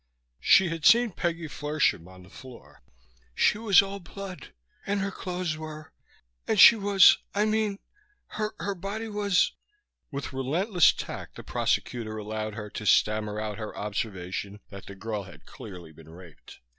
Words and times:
She 0.39 0.69
had 0.69 0.83
seen 0.83 1.11
Peggy 1.11 1.47
Flershem 1.47 2.07
on 2.07 2.23
the 2.23 2.29
floor. 2.31 2.81
"She 3.35 3.59
was 3.59 3.83
all 3.83 3.99
blood. 3.99 4.51
And 4.87 4.99
her 5.01 5.11
clothes 5.11 5.57
were 5.57 5.93
And 6.47 6.59
she 6.59 6.75
was, 6.75 7.19
I 7.35 7.45
mean 7.45 7.77
her 8.29 8.55
her 8.57 8.73
body 8.73 9.07
was" 9.09 9.51
With 10.11 10.33
relentless 10.33 10.91
tact 10.91 11.35
the 11.35 11.43
prosecutor 11.43 12.17
allowed 12.17 12.55
her 12.55 12.71
to 12.71 12.85
stammer 12.87 13.39
out 13.39 13.59
her 13.59 13.77
observation 13.77 14.59
that 14.71 14.87
the 14.87 14.95
girl 14.95 15.25
had 15.25 15.45
clearly 15.45 15.91
been 15.91 16.09
raped. 16.09 16.61